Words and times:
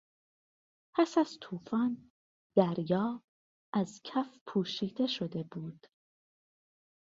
پس 0.95 1.17
از 1.17 1.37
توفان 1.41 2.11
دریا 2.57 3.23
از 3.73 4.01
کف 4.03 4.39
پوشیده 4.47 5.07
شده 5.07 5.43
بود. 5.51 5.87